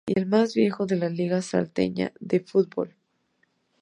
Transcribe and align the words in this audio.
Y 0.07 0.17
el 0.17 0.25
más 0.25 0.55
viejo 0.55 0.87
de 0.87 0.95
la 0.95 1.09
Liga 1.09 1.43
Salteña 1.43 2.11
de 2.19 2.39
Football. 2.39 2.95